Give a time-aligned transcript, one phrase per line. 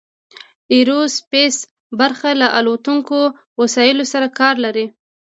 [0.73, 1.55] ایرو سپیس
[1.99, 3.19] برخه له الوتونکو
[3.61, 4.85] وسایلو سره کار لري.